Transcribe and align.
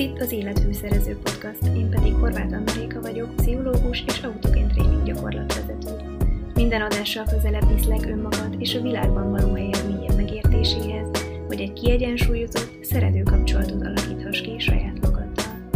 itt 0.00 0.20
az 0.20 0.32
Életfűszerező 0.32 1.16
Podcast, 1.16 1.62
én 1.76 1.90
pedig 1.90 2.12
Horváth 2.12 2.56
Andréka 2.56 3.00
vagyok, 3.00 3.36
pszichológus 3.36 4.04
és 4.06 4.22
autogén 4.22 4.68
tréning 4.68 5.02
gyakorlatvezető. 5.02 6.16
Minden 6.54 6.82
adással 6.82 7.24
közelebb 7.24 7.74
viszlek 7.74 8.06
önmagad 8.06 8.56
és 8.58 8.74
a 8.74 8.80
világban 8.80 9.30
való 9.30 9.54
helyed 9.54 9.86
milyen 9.86 10.16
megértéséhez, 10.16 11.08
hogy 11.46 11.60
egy 11.60 11.72
kiegyensúlyozott, 11.72 12.84
szerető 12.84 13.22
kapcsolatot 13.22 13.82
alakíthass 13.82 14.40
ki 14.40 14.58
saját 14.58 15.00
magaddal. 15.00 15.68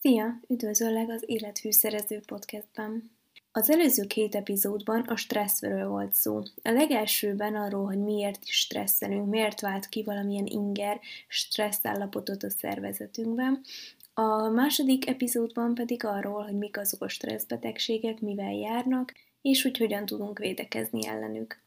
Szia! 0.00 0.40
Üdvözöllek 0.48 1.08
az 1.08 1.22
Életfűszerező 1.26 2.20
Podcastban! 2.26 3.20
Az 3.54 3.70
előző 3.70 4.06
két 4.06 4.34
epizódban 4.34 5.00
a 5.00 5.16
stresszről 5.16 5.88
volt 5.88 6.14
szó. 6.14 6.36
A 6.62 6.70
legelsőben 6.70 7.54
arról, 7.54 7.84
hogy 7.84 7.98
miért 7.98 8.44
is 8.44 8.58
stresszelünk, 8.58 9.28
miért 9.28 9.60
vált 9.60 9.88
ki 9.88 10.02
valamilyen 10.02 10.46
inger 10.46 11.00
stresszállapotot 11.28 12.42
a 12.42 12.50
szervezetünkben. 12.50 13.60
A 14.14 14.48
második 14.48 15.08
epizódban 15.08 15.74
pedig 15.74 16.04
arról, 16.04 16.42
hogy 16.42 16.58
mik 16.58 16.78
azok 16.78 17.02
a 17.02 17.08
stresszbetegségek, 17.08 18.20
mivel 18.20 18.52
járnak, 18.52 19.12
és 19.42 19.62
hogy 19.62 19.78
hogyan 19.78 20.06
tudunk 20.06 20.38
védekezni 20.38 21.06
ellenük. 21.06 21.60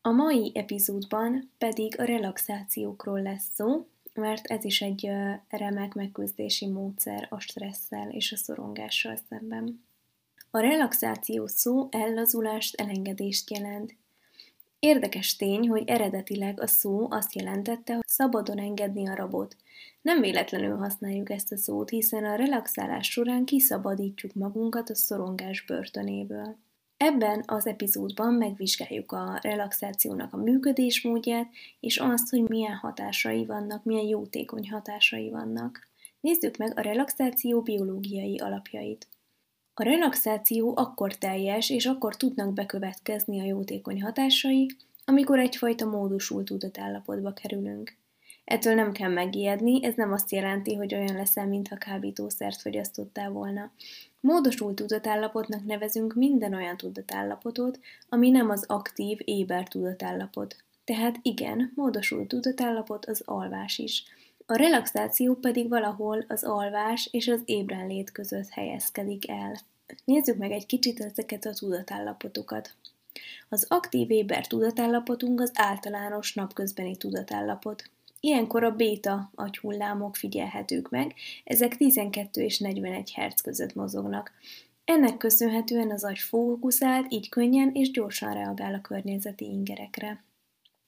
A 0.00 0.10
mai 0.10 0.50
epizódban 0.54 1.50
pedig 1.58 2.00
a 2.00 2.04
relaxációkról 2.04 3.22
lesz 3.22 3.48
szó, 3.54 3.86
mert 4.14 4.46
ez 4.46 4.64
is 4.64 4.80
egy 4.80 5.10
remek 5.48 5.94
megküzdési 5.94 6.66
módszer 6.66 7.26
a 7.30 7.40
stresszel 7.40 8.10
és 8.10 8.32
a 8.32 8.36
szorongással 8.36 9.18
szemben. 9.28 9.90
A 10.54 10.60
relaxáció 10.60 11.46
szó 11.46 11.88
ellazulást, 11.90 12.80
elengedést 12.80 13.50
jelent. 13.50 13.94
Érdekes 14.78 15.36
tény, 15.36 15.68
hogy 15.68 15.82
eredetileg 15.86 16.60
a 16.60 16.66
szó 16.66 17.06
azt 17.10 17.34
jelentette, 17.34 17.94
hogy 17.94 18.06
szabadon 18.06 18.58
engedni 18.58 19.08
a 19.08 19.14
rabot. 19.14 19.56
Nem 20.02 20.20
véletlenül 20.20 20.76
használjuk 20.76 21.30
ezt 21.30 21.52
a 21.52 21.56
szót, 21.56 21.88
hiszen 21.88 22.24
a 22.24 22.34
relaxálás 22.34 23.10
során 23.10 23.44
kiszabadítjuk 23.44 24.34
magunkat 24.34 24.90
a 24.90 24.94
szorongás 24.94 25.64
börtönéből. 25.64 26.56
Ebben 26.96 27.42
az 27.46 27.66
epizódban 27.66 28.34
megvizsgáljuk 28.34 29.12
a 29.12 29.38
relaxációnak 29.42 30.32
a 30.32 30.36
működésmódját, 30.36 31.48
és 31.80 31.96
azt, 31.96 32.30
hogy 32.30 32.48
milyen 32.48 32.74
hatásai 32.74 33.46
vannak, 33.46 33.84
milyen 33.84 34.06
jótékony 34.06 34.70
hatásai 34.70 35.30
vannak. 35.30 35.88
Nézzük 36.20 36.56
meg 36.56 36.78
a 36.78 36.80
relaxáció 36.80 37.62
biológiai 37.62 38.38
alapjait. 38.38 39.06
A 39.74 39.82
relaxáció 39.82 40.72
akkor 40.76 41.14
teljes, 41.14 41.70
és 41.70 41.86
akkor 41.86 42.16
tudnak 42.16 42.52
bekövetkezni 42.52 43.40
a 43.40 43.44
jótékony 43.44 44.02
hatásai, 44.02 44.70
amikor 45.04 45.38
egyfajta 45.38 45.84
módosult 45.86 46.44
tudatállapotba 46.44 47.32
kerülünk. 47.32 47.96
Ettől 48.44 48.74
nem 48.74 48.92
kell 48.92 49.10
megijedni, 49.10 49.84
ez 49.84 49.94
nem 49.94 50.12
azt 50.12 50.30
jelenti, 50.32 50.74
hogy 50.74 50.94
olyan 50.94 51.14
leszel, 51.14 51.46
mintha 51.46 51.76
kábítószert 51.76 52.60
fogyasztottál 52.60 53.30
volna. 53.30 53.70
Módosult 54.20 54.74
tudatállapotnak 54.74 55.64
nevezünk 55.64 56.14
minden 56.14 56.54
olyan 56.54 56.76
tudatállapotot, 56.76 57.78
ami 58.08 58.30
nem 58.30 58.50
az 58.50 58.64
aktív, 58.66 59.18
éber 59.24 59.68
tudatállapot. 59.68 60.56
Tehát 60.84 61.18
igen, 61.22 61.72
módosult 61.74 62.28
tudatállapot 62.28 63.04
az 63.04 63.22
alvás 63.24 63.78
is. 63.78 64.04
A 64.52 64.56
relaxáció 64.56 65.34
pedig 65.34 65.68
valahol 65.68 66.24
az 66.28 66.44
alvás 66.44 67.08
és 67.10 67.28
az 67.28 67.40
ébrenlét 67.44 68.12
között 68.12 68.48
helyezkedik 68.48 69.28
el. 69.30 69.56
Nézzük 70.04 70.36
meg 70.36 70.50
egy 70.50 70.66
kicsit 70.66 71.00
ezeket 71.00 71.44
a 71.44 71.52
tudatállapotokat. 71.52 72.74
Az 73.48 73.66
aktív 73.68 74.10
éber 74.10 74.46
tudatállapotunk 74.46 75.40
az 75.40 75.50
általános 75.54 76.34
napközbeni 76.34 76.96
tudatállapot. 76.96 77.90
Ilyenkor 78.20 78.64
a 78.64 78.70
béta 78.70 79.30
agyhullámok 79.34 80.16
figyelhetők 80.16 80.90
meg, 80.90 81.14
ezek 81.44 81.76
12 81.76 82.42
és 82.42 82.58
41 82.58 83.14
Hz 83.14 83.40
között 83.40 83.74
mozognak. 83.74 84.32
Ennek 84.84 85.16
köszönhetően 85.16 85.90
az 85.90 86.04
agy 86.04 86.18
fókuszált, 86.18 87.12
így 87.12 87.28
könnyen 87.28 87.70
és 87.74 87.90
gyorsan 87.90 88.34
reagál 88.34 88.74
a 88.74 88.80
környezeti 88.80 89.44
ingerekre. 89.44 90.24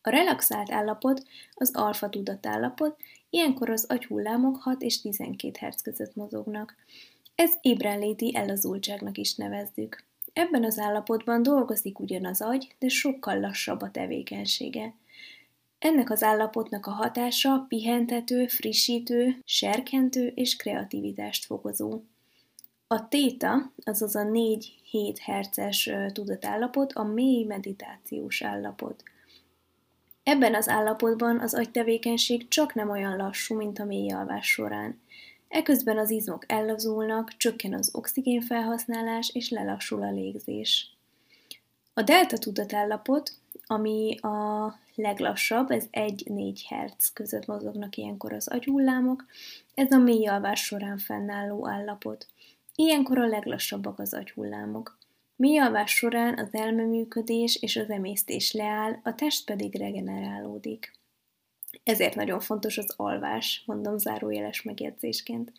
A 0.07 0.11
relaxált 0.11 0.73
állapot 0.73 1.23
az 1.55 1.71
alfa 1.75 2.09
tudatállapot, 2.09 2.97
ilyenkor 3.31 3.71
az 3.71 3.85
agyhullámok 3.89 4.57
6 4.57 4.83
és 4.83 5.01
12 5.01 5.67
Hz 5.67 5.83
között 5.83 6.15
mozognak. 6.15 6.75
Ez 7.35 7.53
ébrenléti 7.61 8.37
ellazultságnak 8.37 9.19
is 9.19 9.35
nevezzük. 9.35 10.05
Ebben 10.33 10.65
az 10.65 10.79
állapotban 10.79 11.43
dolgozik 11.43 11.99
ugyan 11.99 12.25
az 12.25 12.41
agy, 12.43 12.75
de 12.79 12.89
sokkal 12.89 13.41
lassabb 13.41 13.81
a 13.81 13.91
tevékenysége. 13.91 14.95
Ennek 15.79 16.11
az 16.11 16.23
állapotnak 16.23 16.87
a 16.87 16.91
hatása 16.91 17.65
pihentető, 17.69 18.47
frissítő, 18.47 19.39
serkentő 19.45 20.27
és 20.27 20.57
kreativitást 20.57 21.45
fokozó. 21.45 22.01
A 22.87 23.09
téta, 23.09 23.73
azaz 23.85 24.17
a 24.17 24.23
4-7 24.23 24.61
Hz-es 25.27 25.91
tudatállapot 26.13 26.93
a 26.93 27.03
mély 27.03 27.45
meditációs 27.45 28.43
állapot. 28.43 29.03
Ebben 30.25 30.55
az 30.55 30.69
állapotban 30.69 31.41
az 31.41 31.55
agytevékenység 31.55 32.49
csak 32.49 32.75
nem 32.75 32.91
olyan 32.91 33.17
lassú, 33.17 33.57
mint 33.57 33.79
a 33.79 33.85
mély 33.85 34.11
alvás 34.11 34.47
során. 34.47 35.01
Eközben 35.49 35.99
az 35.99 36.11
izmok 36.11 36.45
ellazulnak, 36.47 37.37
csökken 37.37 37.75
az 37.75 37.91
oxigén 37.93 38.41
felhasználás 38.41 39.31
és 39.35 39.51
lelassul 39.51 40.03
a 40.03 40.11
légzés. 40.11 40.97
A 41.95 42.03
delta 42.03 42.39
tudatállapot, 42.39 43.33
ami 43.67 44.19
a 44.21 44.79
leglassabb, 44.95 45.71
ez 45.71 45.85
1-4 45.93 46.59
Hz 46.69 47.13
között 47.13 47.47
mozognak 47.47 47.97
ilyenkor 47.97 48.33
az 48.33 48.49
agyhullámok, 48.49 49.25
ez 49.75 49.93
a 49.93 49.99
mély 49.99 50.27
alvás 50.27 50.65
során 50.65 50.99
fennálló 50.99 51.69
állapot. 51.69 52.27
Ilyenkor 52.75 53.19
a 53.19 53.27
leglassabbak 53.27 53.99
az 53.99 54.15
agyhullámok. 54.15 54.99
Mély 55.37 55.59
alvás 55.59 55.91
során 55.91 56.39
az 56.39 56.49
elmeműködés 56.51 57.57
és 57.57 57.77
az 57.77 57.91
emésztés 57.91 58.53
leáll, 58.53 59.01
a 59.03 59.15
test 59.15 59.45
pedig 59.45 59.75
regenerálódik. 59.75 60.93
Ezért 61.83 62.15
nagyon 62.15 62.41
fontos 62.41 62.79
az 62.79 62.95
alvás, 62.97 63.63
mondom 63.67 63.99
zárójeles 63.99 64.63
megjegyzésként. 64.63 65.53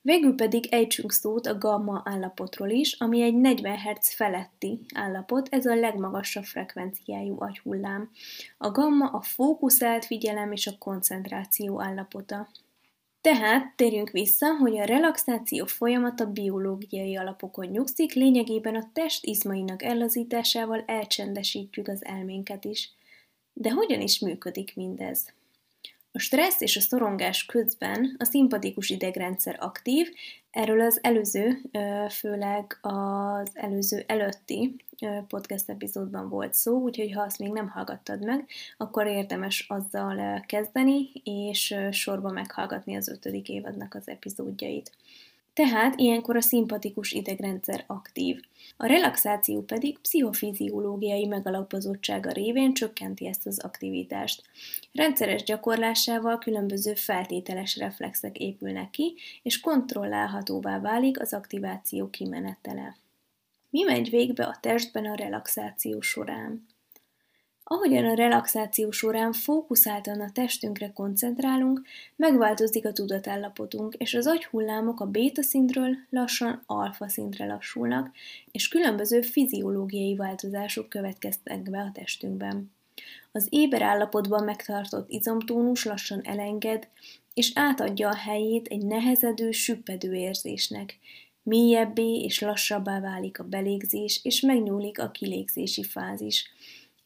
Végül 0.00 0.34
pedig 0.34 0.66
ejtsünk 0.70 1.12
szót 1.12 1.46
a 1.46 1.58
gamma 1.58 2.02
állapotról 2.04 2.70
is, 2.70 2.92
ami 2.92 3.22
egy 3.22 3.34
40 3.34 3.78
Hz 3.78 4.14
feletti 4.14 4.80
állapot, 4.94 5.48
ez 5.50 5.66
a 5.66 5.74
legmagasabb 5.74 6.44
frekvenciájú 6.44 7.36
agyhullám. 7.40 8.10
A 8.58 8.70
gamma 8.70 9.06
a 9.06 9.20
fókuszált 9.20 10.04
figyelem 10.04 10.52
és 10.52 10.66
a 10.66 10.78
koncentráció 10.78 11.82
állapota. 11.82 12.48
Tehát 13.20 13.76
térjünk 13.76 14.10
vissza, 14.10 14.56
hogy 14.56 14.78
a 14.78 14.84
relaxáció 14.84 15.66
folyamata 15.66 16.26
biológiai 16.26 17.16
alapokon 17.16 17.66
nyugszik, 17.66 18.12
lényegében 18.12 18.74
a 18.74 18.90
test 18.92 19.24
izmainak 19.24 19.82
ellazításával 19.82 20.84
elcsendesítjük 20.86 21.88
az 21.88 22.04
elménket 22.04 22.64
is. 22.64 22.92
De 23.52 23.70
hogyan 23.70 24.00
is 24.00 24.20
működik 24.20 24.76
mindez? 24.76 25.32
A 26.18 26.20
stressz 26.20 26.60
és 26.60 26.76
a 26.76 26.80
szorongás 26.80 27.44
közben 27.44 28.16
a 28.18 28.24
szimpatikus 28.24 28.90
idegrendszer 28.90 29.56
aktív, 29.60 30.08
erről 30.50 30.80
az 30.80 30.98
előző, 31.02 31.60
főleg 32.10 32.78
az 32.80 33.50
előző 33.52 34.04
előtti 34.06 34.76
podcast 35.28 35.68
epizódban 35.70 36.28
volt 36.28 36.54
szó, 36.54 36.80
úgyhogy 36.80 37.12
ha 37.12 37.22
azt 37.22 37.38
még 37.38 37.52
nem 37.52 37.68
hallgattad 37.68 38.24
meg, 38.24 38.48
akkor 38.76 39.06
érdemes 39.06 39.66
azzal 39.68 40.44
kezdeni, 40.46 41.10
és 41.24 41.74
sorba 41.90 42.30
meghallgatni 42.30 42.96
az 42.96 43.08
ötödik 43.08 43.48
évadnak 43.48 43.94
az 43.94 44.08
epizódjait. 44.08 44.92
Tehát 45.58 46.00
ilyenkor 46.00 46.36
a 46.36 46.40
szimpatikus 46.40 47.12
idegrendszer 47.12 47.84
aktív. 47.86 48.40
A 48.76 48.86
relaxáció 48.86 49.62
pedig 49.62 49.98
pszichofiziológiai 49.98 51.26
megalapozottsága 51.26 52.30
révén 52.30 52.74
csökkenti 52.74 53.26
ezt 53.26 53.46
az 53.46 53.58
aktivitást. 53.58 54.42
Rendszeres 54.92 55.42
gyakorlásával 55.42 56.38
különböző 56.38 56.94
feltételes 56.94 57.76
reflexek 57.76 58.38
épülnek 58.38 58.90
ki, 58.90 59.14
és 59.42 59.60
kontrollálhatóvá 59.60 60.80
válik 60.80 61.20
az 61.20 61.32
aktiváció 61.32 62.10
kimenetele. 62.10 62.96
Mi 63.70 63.82
megy 63.82 64.10
végbe 64.10 64.44
a 64.44 64.58
testben 64.60 65.04
a 65.04 65.14
relaxáció 65.14 66.00
során? 66.00 66.66
Ahogyan 67.70 68.04
a 68.04 68.14
relaxáció 68.14 68.90
során 68.90 69.32
fókuszáltan 69.32 70.20
a 70.20 70.32
testünkre 70.32 70.92
koncentrálunk, 70.92 71.82
megváltozik 72.16 72.86
a 72.86 72.92
tudatállapotunk, 72.92 73.94
és 73.94 74.14
az 74.14 74.26
agyhullámok 74.26 75.00
a 75.00 75.06
béta 75.06 75.42
szintről 75.42 75.96
lassan 76.10 76.62
alfa 76.66 77.08
szintre 77.08 77.46
lassulnak, 77.46 78.10
és 78.50 78.68
különböző 78.68 79.20
fiziológiai 79.20 80.16
változások 80.16 80.88
következtek 80.88 81.70
be 81.70 81.78
a 81.78 81.90
testünkben. 81.94 82.72
Az 83.32 83.46
éber 83.50 83.82
állapotban 83.82 84.44
megtartott 84.44 85.10
izomtónus 85.10 85.84
lassan 85.84 86.20
elenged, 86.24 86.88
és 87.34 87.50
átadja 87.54 88.08
a 88.08 88.16
helyét 88.16 88.66
egy 88.66 88.86
nehezedő, 88.86 89.50
süppedő 89.50 90.14
érzésnek. 90.14 90.98
Mélyebbé 91.42 92.20
és 92.20 92.40
lassabbá 92.40 93.00
válik 93.00 93.38
a 93.38 93.44
belégzés, 93.44 94.20
és 94.22 94.40
megnyúlik 94.40 94.98
a 94.98 95.10
kilégzési 95.10 95.82
fázis– 95.82 96.44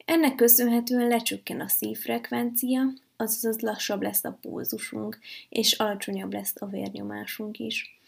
Ennek 0.04 0.34
köszönhetően 0.34 1.08
lecsökken 1.08 1.60
a 1.60 1.68
szívfrekvencia, 1.68 2.82
azaz 3.16 3.60
lassabb 3.60 4.02
lesz 4.02 4.24
a 4.24 4.38
pulzusunk, 4.40 5.18
és 5.48 5.72
alacsonyabb 5.72 6.32
lesz 6.32 6.54
a 6.58 6.66
vérnyomásunk 6.66 7.58
is. 7.58 8.00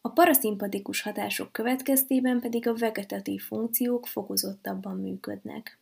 A 0.00 0.08
paraszimpatikus 0.08 1.02
hatások 1.02 1.52
következtében 1.52 2.40
pedig 2.40 2.68
a 2.68 2.74
vegetatív 2.74 3.42
funkciók 3.42 4.06
fokozottabban 4.06 4.96
működnek. 4.96 5.78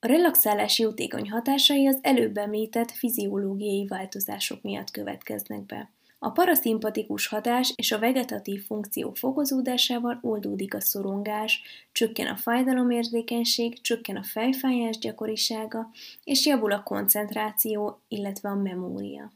A 0.00 0.06
relaxálás 0.06 0.78
jótékony 0.78 1.30
hatásai 1.30 1.86
az 1.86 1.98
előbb 2.02 2.36
említett 2.36 2.90
fiziológiai 2.90 3.86
változások 3.86 4.62
miatt 4.62 4.90
következnek 4.90 5.66
be. 5.66 5.91
A 6.24 6.30
paraszimpatikus 6.30 7.26
hatás 7.26 7.72
és 7.76 7.92
a 7.92 7.98
vegetatív 7.98 8.64
funkció 8.64 9.12
fokozódásával 9.14 10.18
oldódik 10.20 10.74
a 10.74 10.80
szorongás, 10.80 11.62
csökken 11.92 12.26
a 12.26 12.36
fájdalomérzékenység, 12.36 13.80
csökken 13.80 14.16
a 14.16 14.22
fejfájás 14.22 14.98
gyakorisága, 14.98 15.90
és 16.24 16.46
javul 16.46 16.72
a 16.72 16.82
koncentráció, 16.82 18.00
illetve 18.08 18.48
a 18.48 18.54
memória. 18.54 19.32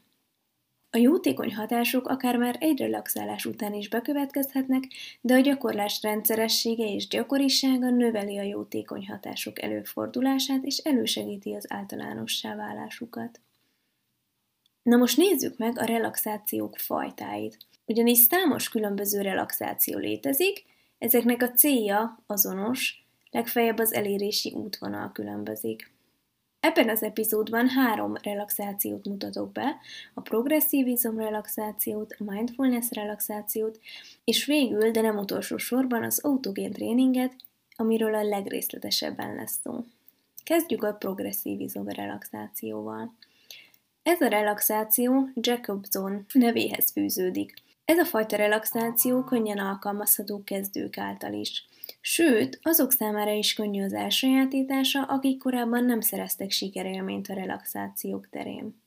A 0.89 0.97
jótékony 0.97 1.55
hatások 1.55 2.07
akár 2.07 2.37
már 2.37 2.55
egy 2.59 2.79
relaxálás 2.79 3.45
után 3.45 3.73
is 3.73 3.89
bekövetkezhetnek, 3.89 4.83
de 5.21 5.33
a 5.33 5.39
gyakorlás 5.39 6.01
rendszeressége 6.01 6.93
és 6.93 7.07
gyakorisága 7.07 7.89
növeli 7.89 8.37
a 8.37 8.43
jótékony 8.43 9.07
hatások 9.07 9.61
előfordulását 9.61 10.63
és 10.63 10.77
elősegíti 10.77 11.53
az 11.53 11.65
általánossá 11.69 12.55
válásukat. 12.55 13.41
Na 14.87 14.97
most 14.97 15.17
nézzük 15.17 15.57
meg 15.57 15.79
a 15.79 15.85
relaxációk 15.85 16.77
fajtáit. 16.77 17.57
Ugyanis 17.85 18.17
számos 18.17 18.69
különböző 18.69 19.21
relaxáció 19.21 19.97
létezik, 19.97 20.65
ezeknek 20.97 21.41
a 21.41 21.51
célja 21.51 22.23
azonos, 22.27 23.05
legfeljebb 23.31 23.77
az 23.77 23.93
elérési 23.93 24.51
útvonal 24.51 25.11
különbözik. 25.11 25.91
Ebben 26.59 26.89
az 26.89 27.03
epizódban 27.03 27.67
három 27.67 28.15
relaxációt 28.23 29.05
mutatok 29.05 29.51
be, 29.51 29.75
a 30.13 30.21
progresszív 30.21 30.87
izomrelaxációt, 30.87 32.15
a 32.19 32.31
mindfulness 32.31 32.91
relaxációt, 32.91 33.79
és 34.23 34.45
végül, 34.45 34.91
de 34.91 35.01
nem 35.01 35.17
utolsó 35.17 35.57
sorban 35.57 36.03
az 36.03 36.19
autogén 36.19 36.71
tréninget, 36.71 37.35
amiről 37.75 38.15
a 38.15 38.23
legrészletesebben 38.23 39.35
lesz 39.35 39.59
szó. 39.63 39.83
Kezdjük 40.43 40.83
a 40.83 40.93
progresszív 40.93 41.59
izomrelaxációval. 41.59 43.13
Ez 44.07 44.21
a 44.21 44.27
relaxáció 44.27 45.29
Jacobson 45.33 46.25
nevéhez 46.33 46.91
fűződik. 46.91 47.53
Ez 47.85 47.97
a 47.97 48.05
fajta 48.05 48.35
relaxáció 48.35 49.23
könnyen 49.23 49.57
alkalmazható 49.57 50.43
kezdők 50.43 50.97
által 50.97 51.33
is. 51.33 51.67
Sőt, 52.01 52.59
azok 52.61 52.91
számára 52.91 53.31
is 53.31 53.53
könnyű 53.53 53.83
az 53.83 53.93
elsajátítása, 53.93 55.03
akik 55.03 55.37
korábban 55.37 55.85
nem 55.85 56.01
szereztek 56.01 56.51
sikerélményt 56.51 57.27
a 57.27 57.33
relaxációk 57.33 58.29
terén. 58.29 58.81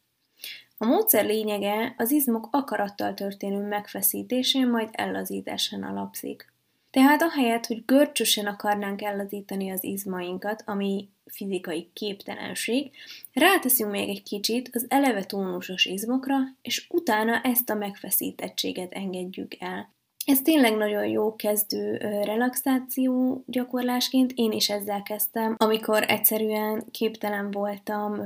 A 0.79 0.87
módszer 0.87 1.25
lényege 1.25 1.95
az 1.97 2.11
izmok 2.11 2.49
akarattal 2.51 3.15
történő 3.15 3.67
megfeszítésén, 3.69 4.69
majd 4.69 4.89
ellazításán 4.93 5.83
alapszik. 5.83 6.53
Tehát 6.91 7.23
ahelyett, 7.23 7.67
hogy 7.67 7.85
görcsösen 7.85 8.47
akarnánk 8.47 9.03
ellazítani 9.03 9.71
az 9.71 9.85
izmainkat, 9.85 10.63
ami 10.67 11.09
fizikai 11.31 11.91
képtelenség, 11.93 12.91
ráteszünk 13.32 13.91
még 13.91 14.09
egy 14.09 14.23
kicsit 14.23 14.71
az 14.73 14.87
eleve 14.88 15.25
tónusos 15.25 15.85
izmokra, 15.85 16.37
és 16.62 16.87
utána 16.88 17.41
ezt 17.41 17.71
a 17.71 17.75
megfeszítettséget 17.75 18.93
engedjük 18.93 19.56
el. 19.59 19.93
Ez 20.31 20.41
tényleg 20.43 20.77
nagyon 20.77 21.06
jó 21.06 21.37
kezdő 21.37 21.97
relaxáció 22.25 23.43
gyakorlásként. 23.47 24.32
Én 24.35 24.53
is 24.53 24.71
ezzel 24.71 25.03
kezdtem, 25.03 25.55
amikor 25.59 26.05
egyszerűen 26.09 26.85
képtelen 26.91 27.50
voltam 27.50 28.21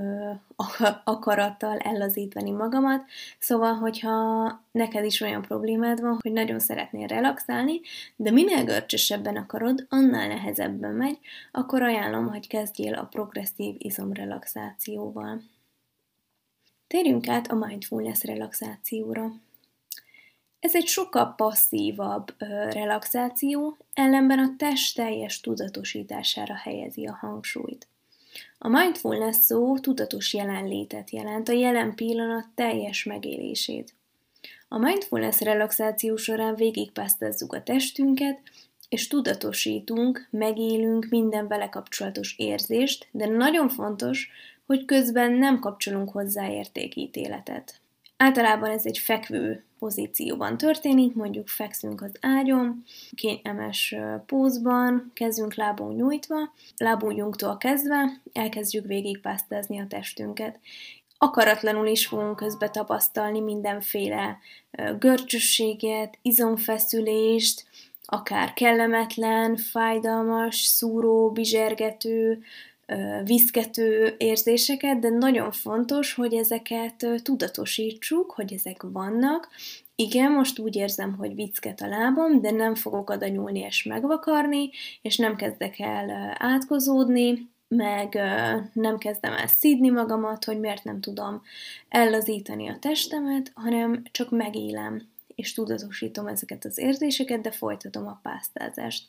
akarattal 1.05 1.79
ellazítani 1.79 2.51
magamat. 2.51 3.05
Szóval, 3.39 3.75
hogyha 3.75 4.15
neked 4.73 5.05
is 5.05 5.21
olyan 5.21 5.43
problémád 5.43 6.01
van, 6.01 6.19
hogy 6.23 6.33
nagyon 6.33 6.59
szeretnél 6.59 7.07
relaxálni, 7.07 7.81
de 8.17 8.31
minél 8.31 8.65
görcsösebben 8.65 9.37
akarod, 9.37 9.87
annál 9.89 10.29
nehezebben 10.29 10.95
megy, 10.95 11.19
akkor 11.53 11.83
ajánlom, 11.83 12.29
hogy 12.29 12.47
kezdjél 12.47 12.95
a 12.95 13.05
progresszív 13.05 13.75
izomrelaxációval. 13.79 15.43
Térjünk 16.87 17.29
át 17.29 17.47
a 17.47 17.55
mindfulness 17.55 18.25
relaxációra. 18.25 19.33
Ez 20.65 20.75
egy 20.75 20.87
sokkal 20.87 21.35
passzívabb 21.37 22.35
relaxáció, 22.71 23.77
ellenben 23.95 24.39
a 24.39 24.55
test 24.57 24.97
teljes 24.97 25.41
tudatosítására 25.41 26.55
helyezi 26.55 27.07
a 27.07 27.17
hangsúlyt. 27.21 27.87
A 28.59 28.69
mindfulness 28.69 29.37
szó 29.37 29.79
tudatos 29.79 30.35
jelenlétet 30.35 31.11
jelent, 31.11 31.49
a 31.49 31.53
jelen 31.53 31.95
pillanat 31.95 32.47
teljes 32.55 33.05
megélését. 33.05 33.95
A 34.69 34.79
mindfulness 34.79 35.41
relaxáció 35.41 36.17
során 36.17 36.55
végigpásztázzuk 36.55 37.53
a 37.53 37.63
testünket, 37.63 38.41
és 38.89 39.09
tudatosítunk, 39.09 40.29
megélünk 40.31 41.07
minden 41.11 41.49
vele 41.49 41.69
kapcsolatos 41.69 42.35
érzést, 42.39 43.09
de 43.11 43.27
nagyon 43.27 43.69
fontos, 43.69 44.29
hogy 44.67 44.85
közben 44.85 45.33
nem 45.33 45.59
kapcsolunk 45.59 46.11
hozzá 46.11 46.51
értékítéletet. 46.51 47.83
Általában 48.25 48.71
ez 48.71 48.87
egy 48.87 48.99
fekvő 48.99 49.65
pozícióban 49.79 50.57
történik, 50.57 51.15
mondjuk 51.15 51.49
fekszünk 51.49 52.03
az 52.03 52.13
ágyon, 52.21 52.85
kényelmes 53.15 53.95
pózban, 54.27 55.11
kezünk 55.15 55.55
lábunk 55.55 55.97
nyújtva, 55.97 56.37
lábújunktól 56.77 57.57
kezdve 57.57 58.21
elkezdjük 58.33 58.87
végigpásztázni 58.87 59.81
a 59.81 59.87
testünket. 59.87 60.61
Akaratlanul 61.19 61.87
is 61.87 62.07
fogunk 62.07 62.37
közbe 62.37 62.71
tapasztalni 62.71 63.41
mindenféle 63.41 64.39
görcsösséget, 64.99 66.19
izomfeszülést, 66.23 67.65
akár 68.05 68.53
kellemetlen, 68.53 69.57
fájdalmas, 69.57 70.57
szúró, 70.57 71.31
bizsergető, 71.31 72.43
viszkető 73.25 74.15
érzéseket, 74.19 74.99
de 74.99 75.09
nagyon 75.09 75.53
fontos, 75.53 76.15
hogy 76.15 76.35
ezeket 76.35 77.07
tudatosítsuk, 77.23 78.31
hogy 78.31 78.53
ezek 78.53 78.83
vannak. 78.83 79.49
Igen, 79.97 80.33
most 80.33 80.59
úgy 80.59 80.77
érzem, 80.77 81.15
hogy 81.15 81.35
viszket 81.35 81.81
a 81.81 81.89
lábam, 81.89 82.41
de 82.41 82.51
nem 82.51 82.75
fogok 82.75 83.11
oda 83.11 83.29
nyúlni 83.29 83.61
és 83.61 83.83
megvakarni, 83.83 84.71
és 85.03 85.17
nem 85.17 85.37
kezdek 85.37 85.79
el 85.79 86.37
átkozódni, 86.39 87.53
meg 87.69 88.15
nem 88.73 88.99
kezdem 88.99 89.33
el 89.33 89.47
szídni 89.47 89.91
magamat, 89.91 90.45
hogy 90.45 90.61
miért 90.61 90.85
nem 90.85 91.01
tudom 91.01 91.43
ellazítani 91.89 92.69
a 92.69 92.79
testemet, 92.79 93.53
hanem 93.55 94.03
csak 94.11 94.31
megélem, 94.31 95.09
és 95.35 95.53
tudatosítom 95.53 96.27
ezeket 96.27 96.65
az 96.65 96.79
érzéseket, 96.79 97.41
de 97.41 97.51
folytatom 97.51 98.07
a 98.07 98.21
pásztázást. 98.23 99.09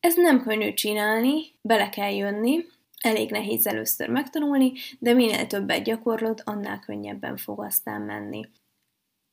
Ez 0.00 0.16
nem 0.16 0.42
könnyű 0.42 0.74
csinálni, 0.74 1.42
bele 1.62 1.88
kell 1.88 2.12
jönni, 2.14 2.64
elég 3.00 3.30
nehéz 3.30 3.66
először 3.66 4.08
megtanulni, 4.08 4.72
de 4.98 5.12
minél 5.12 5.46
többet 5.46 5.82
gyakorlod, 5.82 6.42
annál 6.44 6.78
könnyebben 6.78 7.36
fog 7.36 7.64
aztán 7.64 8.00
menni. 8.00 8.48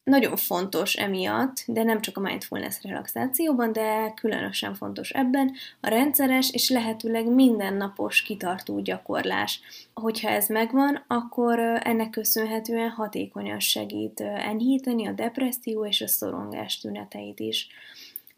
Nagyon 0.04 0.36
fontos 0.36 0.94
emiatt, 0.94 1.64
de 1.66 1.84
nem 1.84 2.02
csak 2.02 2.18
a 2.18 2.20
mindfulness 2.20 2.82
relaxációban, 2.82 3.72
de 3.72 4.14
különösen 4.16 4.76
fontos 4.76 5.10
ebben, 5.10 5.54
a 5.82 5.88
rendszeres 5.88 6.52
és 6.52 6.70
lehetőleg 6.70 7.28
mindennapos 7.28 8.22
kitartó 8.22 8.80
gyakorlás. 8.80 9.60
Hogyha 9.94 10.30
ez 10.30 10.48
megvan, 10.48 11.04
akkor 11.08 11.60
ennek 11.60 12.10
köszönhetően 12.10 12.90
hatékonyan 12.90 13.60
segít 13.60 14.20
enyhíteni 14.20 15.08
a 15.08 15.12
depresszió 15.12 15.86
és 15.86 16.02
a 16.02 16.08
szorongás 16.08 16.80
tüneteit 16.80 17.40
is. 17.40 17.68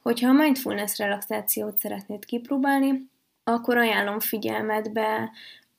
Hogyha 0.01 0.29
a 0.29 0.33
mindfulness 0.33 0.97
relaxációt 0.97 1.79
szeretnéd 1.79 2.25
kipróbálni, 2.25 3.09
akkor 3.43 3.77
ajánlom 3.77 4.19
figyelmetbe 4.19 5.31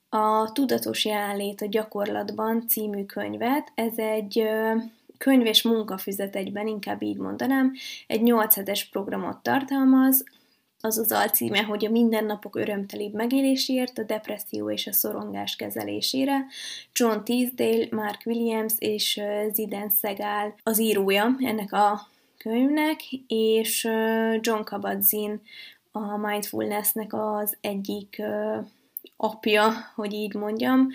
a 0.09 0.51
Tudatos 0.51 1.05
jelenlét 1.05 1.61
a 1.61 1.67
gyakorlatban 1.67 2.67
című 2.67 3.05
könyvet. 3.05 3.71
Ez 3.75 3.97
egy 3.97 4.49
könyv 5.17 5.45
és 5.45 5.61
munkafüzet 5.61 6.35
egyben, 6.35 6.67
inkább 6.67 7.01
így 7.01 7.17
mondanám, 7.17 7.73
egy 8.07 8.21
8 8.21 8.55
hetes 8.55 8.85
programot 8.85 9.37
tartalmaz, 9.37 10.23
az 10.83 10.97
az 10.97 11.11
alcíme, 11.11 11.61
hogy 11.63 11.85
a 11.85 11.89
mindennapok 11.89 12.55
örömtelibb 12.55 13.13
megéléséért, 13.13 13.97
a 13.97 14.03
depresszió 14.03 14.71
és 14.71 14.87
a 14.87 14.93
szorongás 14.93 15.55
kezelésére. 15.55 16.45
John 16.93 17.23
Teasdale, 17.23 17.87
Mark 17.91 18.21
Williams 18.25 18.73
és 18.77 19.21
Zidane 19.53 19.91
Segal 20.01 20.55
az 20.63 20.79
írója 20.79 21.35
ennek 21.39 21.73
a 21.73 22.07
könyvnek, 22.43 23.01
és 23.27 23.83
John 24.39 24.63
Kabat-Zinn 24.63 25.35
a 25.91 26.17
mindfulnessnek 26.17 27.13
az 27.13 27.57
egyik 27.61 28.21
apja, 29.17 29.71
hogy 29.95 30.13
így 30.13 30.33
mondjam. 30.33 30.87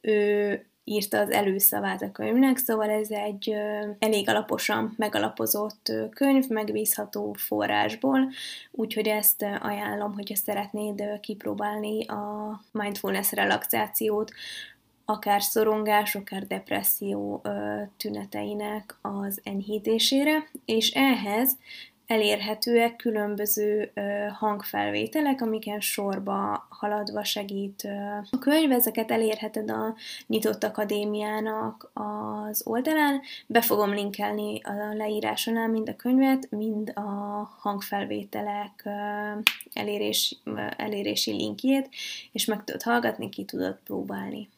Ő 0.00 0.64
írta 0.84 1.18
az 1.18 1.30
előszavát 1.30 2.02
a 2.02 2.12
könyvnek, 2.12 2.56
szóval 2.56 2.90
ez 2.90 3.10
egy 3.10 3.54
elég 3.98 4.28
alaposan 4.28 4.94
megalapozott 4.96 5.92
könyv, 6.10 6.48
megbízható 6.48 7.32
forrásból, 7.32 8.32
úgyhogy 8.70 9.06
ezt 9.06 9.42
ajánlom, 9.60 10.14
hogyha 10.14 10.36
szeretnéd 10.36 11.20
kipróbálni 11.20 12.06
a 12.06 12.60
mindfulness 12.72 13.32
relaxációt, 13.32 14.32
akár 15.04 15.42
szorongás, 15.42 16.14
akár 16.14 16.46
depresszió 16.46 17.42
tüneteinek 17.96 18.96
az 19.02 19.40
enyhítésére, 19.42 20.48
és 20.64 20.90
ehhez 20.90 21.56
elérhetőek 22.06 22.96
különböző 22.96 23.92
hangfelvételek, 24.32 25.40
amiken 25.40 25.80
sorba 25.80 26.66
haladva 26.68 27.24
segít 27.24 27.88
a 28.30 28.38
könyv. 28.38 28.72
Ezeket 28.72 29.10
elérheted 29.10 29.70
a 29.70 29.94
Nyitott 30.26 30.64
Akadémiának 30.64 31.90
az 31.92 32.62
oldalán. 32.66 33.20
Be 33.46 33.60
fogom 33.60 33.94
linkelni 33.94 34.60
a 34.62 34.94
leírásonál 34.94 35.68
mind 35.68 35.88
a 35.88 35.96
könyvet, 35.96 36.50
mind 36.50 36.92
a 36.94 37.00
hangfelvételek 37.58 38.88
elérés, 39.72 40.36
elérési 40.76 41.32
linkjét, 41.32 41.88
és 42.32 42.44
meg 42.44 42.64
tudod 42.64 42.82
hallgatni, 42.82 43.28
ki 43.28 43.44
tudod 43.44 43.78
próbálni. 43.84 44.48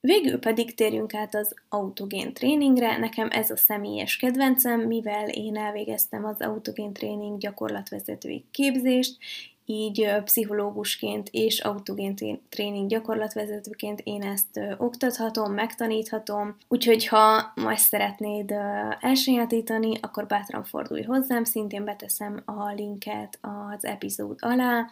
Végül 0.00 0.38
pedig 0.38 0.74
térjünk 0.74 1.14
át 1.14 1.34
az 1.34 1.54
autogén 1.68 2.32
tréningre. 2.32 2.98
Nekem 2.98 3.28
ez 3.30 3.50
a 3.50 3.56
személyes 3.56 4.16
kedvencem, 4.16 4.80
mivel 4.80 5.28
én 5.28 5.56
elvégeztem 5.56 6.24
az 6.24 6.40
autogén 6.40 6.92
tréning 6.92 7.38
gyakorlatvezetői 7.38 8.44
képzést, 8.50 9.16
így 9.64 10.08
pszichológusként 10.24 11.28
és 11.32 11.60
autogén 11.60 12.14
tréning 12.48 12.88
gyakorlatvezetőként 12.88 14.00
én 14.04 14.22
ezt 14.22 14.60
oktathatom, 14.78 15.52
megtaníthatom, 15.52 16.56
úgyhogy 16.68 17.06
ha 17.06 17.52
majd 17.54 17.78
szeretnéd 17.78 18.54
elsajátítani, 19.00 19.98
akkor 20.00 20.26
bátran 20.26 20.64
fordulj 20.64 21.02
hozzám, 21.02 21.44
szintén 21.44 21.84
beteszem 21.84 22.42
a 22.44 22.72
linket 22.72 23.38
az 23.40 23.84
epizód 23.84 24.38
alá, 24.40 24.88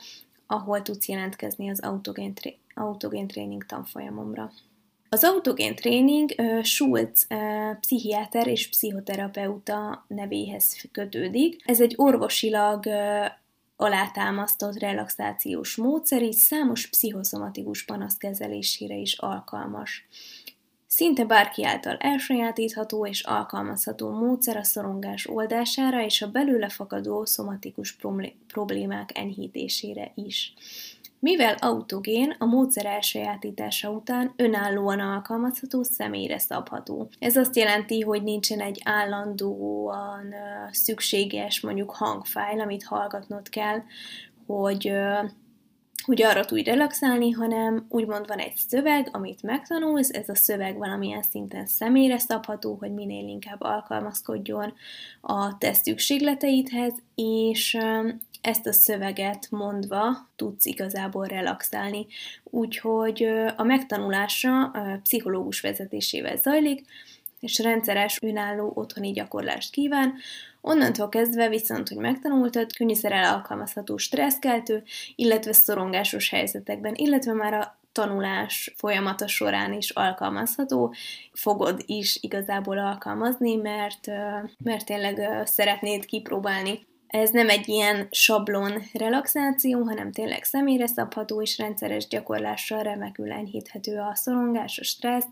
ahol 0.47 0.83
tudsz 0.83 1.09
jelentkezni 1.09 1.71
az 1.71 1.81
autogén, 1.81 2.33
autogén 2.75 3.27
tréning 3.27 3.67
tanfolyamomra. 3.67 4.51
Az 5.11 5.25
autogén 5.25 5.75
tréning 5.75 6.35
Schulz 6.63 7.27
pszichiáter 7.81 8.47
és 8.47 8.69
pszichoterapeuta 8.69 10.05
nevéhez 10.09 10.89
kötődik. 10.93 11.63
Ez 11.65 11.81
egy 11.81 11.95
orvosilag 11.97 12.85
alátámasztott 13.77 14.79
relaxációs 14.79 15.77
módszer, 15.77 16.23
így 16.23 16.37
számos 16.37 16.87
pszichoszomatikus 16.87 17.85
panasz 17.85 18.17
kezelésére 18.17 18.95
is 18.95 19.15
alkalmas. 19.15 20.07
Szinte 20.87 21.25
bárki 21.25 21.65
által 21.65 21.97
elsajátítható 21.97 23.07
és 23.07 23.21
alkalmazható 23.21 24.11
módszer 24.11 24.57
a 24.57 24.65
szorongás 24.65 25.27
oldására 25.27 26.05
és 26.05 26.23
a 26.23 26.31
belőle 26.31 26.69
fakadó 26.69 27.25
szomatikus 27.25 27.97
problémák 28.47 29.19
enyhítésére 29.19 30.13
is. 30.15 30.55
Mivel 31.21 31.55
autogén, 31.59 32.35
a 32.39 32.45
módszer 32.45 32.87
elsajátítása 32.87 33.91
után 33.91 34.33
önállóan 34.37 35.01
alkalmazható, 35.01 35.83
személyre 35.83 36.39
szabható. 36.39 37.09
Ez 37.19 37.37
azt 37.37 37.57
jelenti, 37.57 38.01
hogy 38.01 38.23
nincsen 38.23 38.61
egy 38.61 38.81
állandóan 38.85 40.35
szükséges 40.71 41.61
mondjuk 41.61 41.91
hangfájl, 41.91 42.61
amit 42.61 42.85
hallgatnod 42.85 43.49
kell, 43.49 43.83
hogy 44.47 44.93
hogy 46.09 46.23
arra 46.23 46.45
tudj 46.45 46.63
relaxálni, 46.63 47.31
hanem 47.31 47.87
úgymond 47.89 48.27
van 48.27 48.39
egy 48.39 48.57
szöveg, 48.69 49.09
amit 49.13 49.43
megtanulsz, 49.43 50.11
ez 50.11 50.29
a 50.29 50.35
szöveg 50.35 50.77
valamilyen 50.77 51.23
szinten 51.23 51.67
személyre 51.67 52.19
szabható, 52.19 52.77
hogy 52.81 52.95
minél 52.95 53.29
inkább 53.29 53.61
alkalmazkodjon 53.61 54.73
a 55.21 55.59
te 55.59 55.73
szükségleteidhez, 55.73 56.95
és 57.15 57.79
ezt 58.41 58.67
a 58.67 58.73
szöveget 58.73 59.47
mondva 59.51 60.29
tudsz 60.37 60.65
igazából 60.67 61.27
relaxálni. 61.27 62.07
Úgyhogy 62.45 63.23
a 63.57 63.63
megtanulása 63.63 64.65
a 64.65 64.99
pszichológus 65.03 65.61
vezetésével 65.61 66.37
zajlik, 66.37 66.87
és 67.41 67.59
rendszeres 67.59 68.19
önálló 68.23 68.73
otthoni 68.75 69.13
gyakorlást 69.13 69.71
kíván. 69.71 70.15
Onnantól 70.61 71.09
kezdve 71.09 71.49
viszont, 71.49 71.89
hogy 71.89 71.97
megtanultad, 71.97 72.73
könnyűszerrel 72.73 73.35
alkalmazható 73.35 73.97
stresszkeltő, 73.97 74.83
illetve 75.15 75.53
szorongásos 75.53 76.31
helyzetekben, 76.31 76.95
illetve 76.95 77.33
már 77.33 77.55
a 77.55 77.79
tanulás 77.93 78.75
folyamata 78.77 79.27
során 79.27 79.73
is 79.73 79.91
alkalmazható, 79.91 80.95
fogod 81.33 81.83
is 81.87 82.19
igazából 82.21 82.79
alkalmazni, 82.79 83.55
mert, 83.55 84.07
mert 84.65 84.85
tényleg 84.85 85.47
szeretnéd 85.47 86.05
kipróbálni 86.05 86.87
ez 87.09 87.31
nem 87.31 87.49
egy 87.49 87.69
ilyen 87.69 88.09
sablon 88.11 88.83
relaxáció, 88.93 89.83
hanem 89.83 90.13
tényleg 90.13 90.45
személyre 90.45 90.87
szabható 90.87 91.43
és 91.43 91.59
rendszeres 91.59 92.07
gyakorlással 92.07 92.83
remekül 92.83 93.33
enyhíthető 93.33 93.99
a 93.99 94.15
szorongás, 94.15 94.79
a 94.79 94.85
stressz 94.85 95.27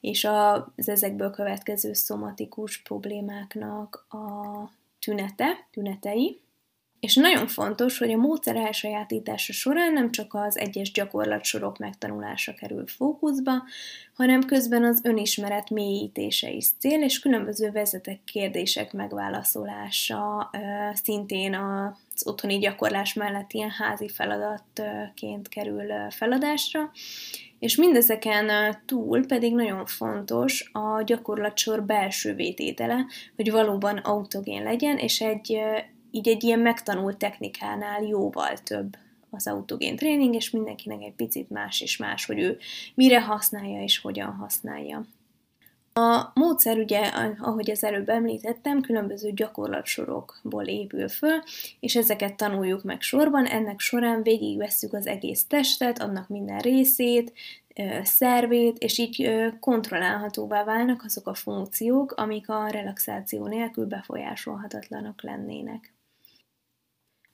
és 0.00 0.24
az 0.24 0.88
ezekből 0.88 1.30
következő 1.30 1.92
szomatikus 1.92 2.82
problémáknak 2.82 4.06
a 4.08 4.70
tünete, 5.00 5.66
tünetei. 5.70 6.40
És 7.06 7.14
nagyon 7.14 7.46
fontos, 7.46 7.98
hogy 7.98 8.12
a 8.12 8.16
módszer 8.16 8.56
elsajátítása 8.56 9.52
során 9.52 9.92
nem 9.92 10.10
csak 10.10 10.34
az 10.34 10.58
egyes 10.58 10.92
gyakorlatsorok 10.92 11.78
megtanulása 11.78 12.54
kerül 12.54 12.86
fókuszba, 12.86 13.52
hanem 14.14 14.44
közben 14.44 14.84
az 14.84 15.00
önismeret 15.02 15.70
mélyítése 15.70 16.50
is 16.50 16.66
cél, 16.78 17.02
és 17.02 17.18
különböző 17.18 17.70
vezetek 17.70 18.18
kérdések 18.24 18.92
megválaszolása 18.92 20.50
szintén 20.92 21.54
az 21.54 22.26
otthoni 22.26 22.58
gyakorlás 22.58 23.14
mellett 23.14 23.52
ilyen 23.52 23.70
házi 23.70 24.08
feladatként 24.08 25.48
kerül 25.48 26.10
feladásra, 26.10 26.90
és 27.58 27.76
mindezeken 27.76 28.76
túl 28.86 29.26
pedig 29.26 29.54
nagyon 29.54 29.86
fontos 29.86 30.70
a 30.72 31.02
gyakorlatsor 31.02 31.82
belső 31.82 32.34
vététele, 32.34 33.06
hogy 33.36 33.50
valóban 33.50 33.96
autogén 33.96 34.62
legyen, 34.62 34.96
és 34.96 35.20
egy 35.20 35.58
így 36.10 36.28
egy 36.28 36.44
ilyen 36.44 36.60
megtanult 36.60 37.16
technikánál 37.16 38.02
jóval 38.02 38.56
több 38.56 38.96
az 39.30 39.46
autogén 39.46 39.96
tréning, 39.96 40.34
és 40.34 40.50
mindenkinek 40.50 41.02
egy 41.02 41.14
picit 41.14 41.50
más 41.50 41.80
és 41.80 41.96
más, 41.96 42.26
hogy 42.26 42.38
ő 42.38 42.58
mire 42.94 43.22
használja 43.22 43.82
és 43.82 43.98
hogyan 43.98 44.32
használja. 44.32 45.04
A 45.92 46.30
módszer 46.34 46.78
ugye, 46.78 47.00
ahogy 47.38 47.70
az 47.70 47.84
előbb 47.84 48.08
említettem, 48.08 48.80
különböző 48.80 49.32
gyakorlatsorokból 49.32 50.64
épül 50.64 51.08
föl, 51.08 51.42
és 51.80 51.96
ezeket 51.96 52.36
tanuljuk 52.36 52.82
meg 52.82 53.00
sorban. 53.00 53.46
Ennek 53.46 53.80
során 53.80 54.22
végigvesszük 54.22 54.92
az 54.92 55.06
egész 55.06 55.44
testet, 55.46 55.98
annak 55.98 56.28
minden 56.28 56.58
részét, 56.58 57.32
szervét, 58.02 58.78
és 58.78 58.98
így 58.98 59.30
kontrollálhatóvá 59.60 60.64
válnak 60.64 61.02
azok 61.04 61.26
a 61.26 61.34
funkciók, 61.34 62.12
amik 62.12 62.48
a 62.48 62.68
relaxáció 62.68 63.46
nélkül 63.46 63.86
befolyásolhatatlanok 63.86 65.22
lennének. 65.22 65.95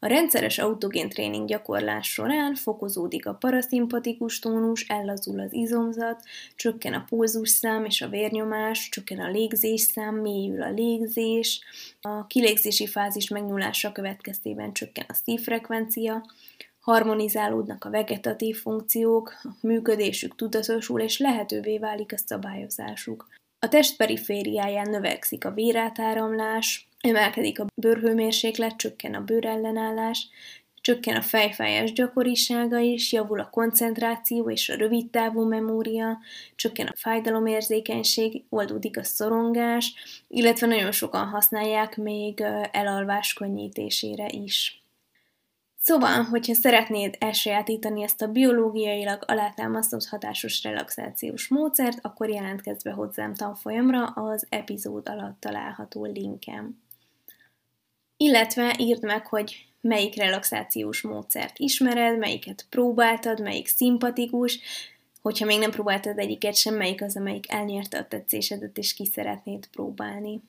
A 0.05 0.07
rendszeres 0.07 0.59
autogén 0.59 1.09
tréning 1.09 1.49
gyakorlás 1.49 2.13
során 2.13 2.55
fokozódik 2.55 3.27
a 3.27 3.35
paraszimpatikus 3.35 4.39
tónus, 4.39 4.87
ellazul 4.89 5.41
az 5.41 5.53
izomzat, 5.53 6.23
csökken 6.55 6.93
a 6.93 7.05
pulzusszám 7.09 7.85
és 7.85 8.01
a 8.01 8.09
vérnyomás, 8.09 8.89
csökken 8.89 9.19
a 9.19 9.31
légzésszám, 9.31 10.15
mélyül 10.15 10.63
a 10.63 10.71
légzés, 10.71 11.61
a 12.01 12.27
kilégzési 12.27 12.87
fázis 12.87 13.29
megnyúlása 13.29 13.93
következtében 13.93 14.73
csökken 14.73 15.05
a 15.09 15.15
szívfrekvencia, 15.25 16.25
harmonizálódnak 16.81 17.85
a 17.85 17.91
vegetatív 17.91 18.57
funkciók, 18.57 19.41
működésük 19.61 20.35
tudatosul, 20.35 21.01
és 21.01 21.19
lehetővé 21.19 21.79
válik 21.79 22.13
a 22.13 22.19
szabályozásuk. 22.27 23.29
A 23.59 23.69
test 23.69 23.97
perifériáján 23.97 24.91
növekszik 24.91 25.45
a 25.45 25.51
vérátáramlás, 25.51 26.89
emelkedik 27.03 27.61
a 27.61 27.67
bőrhőmérséklet, 27.75 28.77
csökken 28.77 29.15
a 29.15 29.21
bőrellenállás, 29.21 30.29
csökken 30.81 31.17
a 31.17 31.23
fejfájás 31.23 31.93
gyakorisága 31.93 32.79
is, 32.79 33.13
javul 33.13 33.41
a 33.41 33.51
koncentráció 33.51 34.51
és 34.51 34.69
a 34.69 34.77
rövidtávú 34.77 35.49
memória, 35.49 36.19
csökken 36.57 36.87
a 36.87 36.97
fájdalomérzékenység, 36.97 38.45
oldódik 38.49 38.99
a 38.99 39.05
szorongás, 39.05 39.95
illetve 40.29 40.67
nagyon 40.67 40.93
sokan 40.93 41.27
használják 41.27 41.97
még 41.97 42.41
elalvás 42.71 43.33
könnyítésére 43.33 44.29
is. 44.29 44.83
Szóval, 45.79 46.23
hogyha 46.23 46.55
szeretnéd 46.55 47.17
elsajátítani 47.19 48.03
ezt 48.03 48.23
a 48.23 48.27
biológiailag 48.27 49.25
alátámasztott 49.27 50.07
hatásos 50.07 50.63
relaxációs 50.63 51.49
módszert, 51.49 51.99
akkor 52.03 52.29
jelentkezz 52.29 52.83
be 52.83 52.91
hozzám 52.91 53.35
tanfolyamra 53.35 54.05
az 54.05 54.47
epizód 54.49 55.09
alatt 55.09 55.41
található 55.41 56.05
linkem 56.05 56.82
illetve 58.23 58.77
írd 58.79 59.03
meg, 59.03 59.27
hogy 59.27 59.67
melyik 59.81 60.17
relaxációs 60.17 61.01
módszert 61.01 61.59
ismered, 61.59 62.19
melyiket 62.19 62.67
próbáltad, 62.71 63.41
melyik 63.41 63.67
szimpatikus, 63.67 64.59
Hogyha 65.23 65.47
még 65.47 65.59
nem 65.59 65.71
próbáltad 65.71 66.19
egyiket 66.19 66.57
sem, 66.57 66.75
melyik 66.75 67.03
az, 67.03 67.17
amelyik 67.17 67.53
elnyerte 67.53 67.99
a 67.99 68.07
tetszésedet, 68.07 68.79
és 68.79 68.95
ki 68.95 69.07
szeretnéd 69.07 69.67
próbálni. 69.67 70.43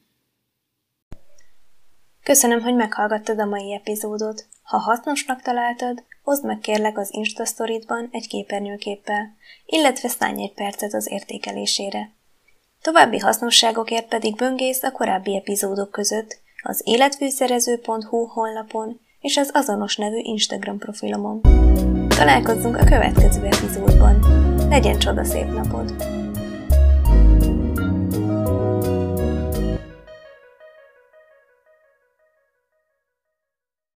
Köszönöm, 2.24 2.62
hogy 2.62 2.75
meghallgattad 2.75 3.39
a 3.39 3.46
mai 3.46 3.74
epizódot. 3.74 4.46
Ha 4.63 4.77
hasznosnak 4.77 5.42
találtad, 5.42 6.03
oszd 6.24 6.46
meg 6.46 6.60
kérlek 6.60 6.98
az 6.98 7.13
Insta 7.13 7.46
Story-ban 7.46 8.10
egy 8.12 8.27
képernyőképpel, 8.27 9.36
illetve 9.65 10.08
szállj 10.08 10.42
egy 10.42 10.53
percet 10.53 10.94
az 10.94 11.12
értékelésére. 11.12 12.12
További 12.82 13.18
hasznosságokért 13.18 14.08
pedig 14.08 14.36
böngész 14.36 14.84
a 14.84 14.92
korábbi 14.92 15.36
epizódok 15.36 15.92
között 15.92 16.42
az 16.63 16.82
életfűszerező.hu 16.84 18.25
honlapon 18.25 19.00
és 19.20 19.38
az 19.38 19.50
azonos 19.53 19.96
nevű 19.96 20.17
Instagram 20.17 20.77
profilomon. 20.77 21.41
Találkozzunk 22.08 22.77
a 22.77 22.84
következő 22.84 23.46
epizódban. 23.46 24.20
Legyen 24.70 25.00
csoda 25.00 25.24
szép 25.24 25.48
napod! 25.48 26.23